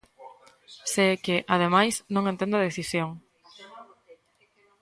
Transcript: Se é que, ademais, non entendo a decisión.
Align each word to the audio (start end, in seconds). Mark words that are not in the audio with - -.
Se 0.91 1.01
é 1.13 1.15
que, 1.25 1.35
ademais, 1.55 1.93
non 2.13 2.29
entendo 2.31 2.55
a 2.57 2.65
decisión. 2.67 3.09